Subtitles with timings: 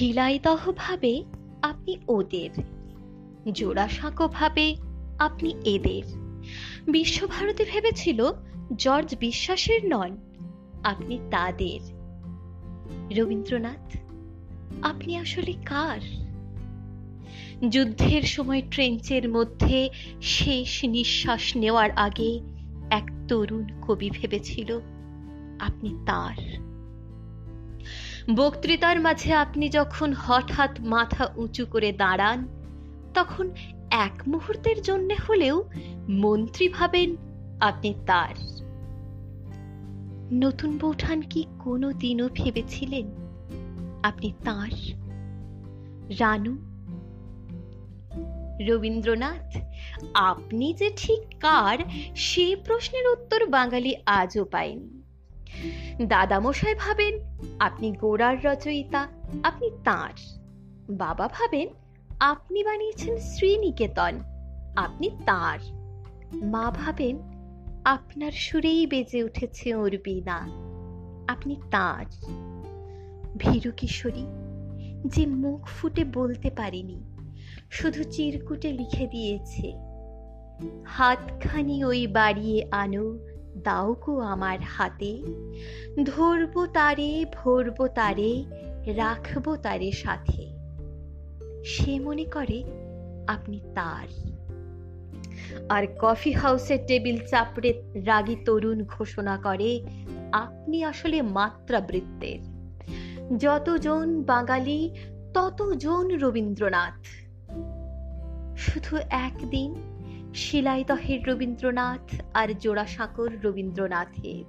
[0.00, 1.24] শিলাইদহ ভাবে
[1.62, 2.50] আপনি ওদের
[3.52, 4.76] জোড়াসাঁকো ভাবে
[5.18, 6.02] আপনি এদের।
[6.88, 8.30] বিশ্বভারতী ভেবেছিল
[8.76, 10.16] জর্জ বিশ্বাসের নন,
[10.84, 11.80] আপনি তাদের।
[13.18, 13.96] রবীন্দ্রনাথ,
[14.82, 16.00] আপনি আসলে কার?
[17.68, 19.90] যুদ্ধের সময় ট্রেঞ্চের মধ্যে
[20.22, 22.40] শেষ নিঃশ্বাস নেওয়ার আগে
[22.90, 24.80] এক তরুণ কবি ভেবেছিল,
[25.60, 26.69] আপনি তার।
[28.36, 32.48] বক্তৃতার মাঝে আপনি যখন হঠাৎ মাথা উঁচু করে দাঁড়ান,
[33.14, 33.50] তখন
[33.90, 35.70] এক মুহূর্তের জন্য হলেও
[36.08, 37.16] মন্ত্রী ভাবেন
[37.60, 38.34] আপনি তার।
[40.32, 43.10] নতুন বৌঠান কি কোনো দিনও ভেবেছিলেন
[44.02, 44.70] আপনি তার?
[46.20, 46.56] রানু,
[48.66, 49.56] রবীন্দ্রনাথ,
[50.14, 51.78] আপনি যে ঠিক কার,
[52.16, 55.02] সে প্রশ্নের উত্তর বাঙালি আজও পায়নি।
[56.06, 57.14] দাদামশাই ভাবেন,
[57.58, 59.08] আপনি গোড়ার রচয়িতা,
[59.42, 60.12] আপনি তাঁর।
[60.90, 61.68] বাবা ভাবেন,
[62.20, 64.18] আপনি বানিয়েছেন শ্রীনিকেতন,
[64.76, 65.58] আপনি তার।
[66.34, 67.16] মা ভাবেন,
[67.84, 70.38] আপনার সুরেই বেজে উঠেছে ওর বীণা,
[71.28, 72.04] আপনি তার।
[73.38, 74.26] ভীরু কিশোরী,
[75.06, 77.00] যে মুখ ফুটে বলতে পারিনি,
[77.70, 79.72] শুধু চিরকুটে লিখে দিয়েছে,
[80.86, 83.18] হাতখানি ওই বাড়িয়ে আনো
[83.58, 85.22] দাও গো আমার হাতে।
[86.04, 88.44] ধরবো তারে, ভরবো তারে,
[88.86, 90.56] রাখব তারে সাথে।
[91.64, 92.64] সে মনে করে
[93.26, 94.08] আপনি তার।
[95.68, 99.84] আর কফি হাউসের টেবিল চাপড়ে রাগী তরুণ ঘোষণা করে,
[100.32, 102.38] আপনি আসলে মাত্রাবৃত্তের।
[103.38, 104.94] যতজন বাঙালি,
[105.34, 107.06] ততজন রবীন্দ্রনাথ।
[108.56, 109.74] শুধু একদিন
[110.34, 114.44] শিলাইদহের রবীন্দ্রনাথ আর জোড়াসাঁকোর রবীন্দ্রনাথের।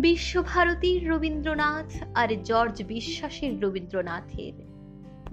[0.00, 4.52] বিশ্বভারতীর রবীন্দ্রনাথ আর জর্জ বিশ্বাসের রবীন্দ্রনাথের।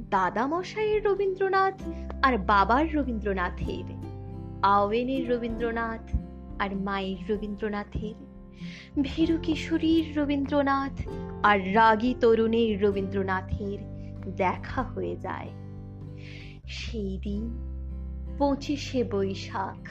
[0.10, 1.82] দাদামশাইয়ের রবীন্দ্রনাথ
[2.24, 3.84] আর বাবার রবীন্দ্রনাথের।
[4.62, 6.16] আওয়েনের রবীন্দ্রনাথ
[6.60, 8.14] আর মায়ের রবীন্দ্রনাথের।
[9.02, 11.08] ভীরু কিশোরীর রবীন্দ্রনাথ
[11.44, 13.78] আর রাগী তরুণের রবীন্দ্রনাথের
[14.36, 15.50] দেখা হয়ে যায়।
[16.68, 17.76] সেই দিন
[18.38, 19.82] পঁচিশে বৈশাখ।